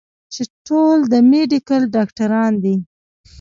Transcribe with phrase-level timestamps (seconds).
[0.33, 2.75] چې ټول د ميډيکل ډاکټران دي